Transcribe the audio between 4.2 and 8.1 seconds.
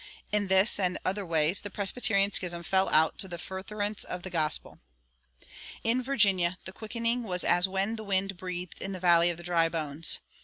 the gospel. In Virginia the quickening was as when the